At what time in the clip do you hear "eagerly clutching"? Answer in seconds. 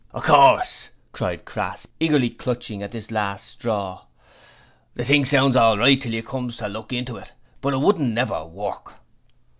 1.99-2.81